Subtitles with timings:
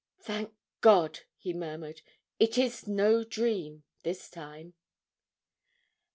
[0.17, 2.01] 'Thank God,' he murmured,
[2.39, 4.73] 'it is no dream this time!'